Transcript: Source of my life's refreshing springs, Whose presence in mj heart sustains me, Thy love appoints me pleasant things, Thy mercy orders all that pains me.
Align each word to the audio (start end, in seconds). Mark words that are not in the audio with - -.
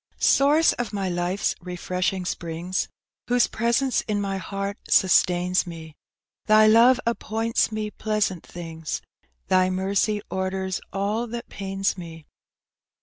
Source 0.17 0.73
of 0.73 0.93
my 0.93 1.09
life's 1.09 1.53
refreshing 1.61 2.25
springs, 2.25 2.87
Whose 3.27 3.45
presence 3.45 4.01
in 4.07 4.19
mj 4.19 4.39
heart 4.39 4.79
sustains 4.89 5.67
me, 5.67 5.95
Thy 6.47 6.65
love 6.65 6.99
appoints 7.05 7.71
me 7.71 7.91
pleasant 7.91 8.43
things, 8.43 9.03
Thy 9.47 9.69
mercy 9.69 10.23
orders 10.31 10.81
all 10.91 11.27
that 11.27 11.49
pains 11.49 11.99
me. 11.99 12.25